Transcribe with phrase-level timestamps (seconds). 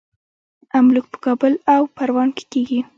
[0.77, 2.79] املوک په کابل او پروان کې کیږي.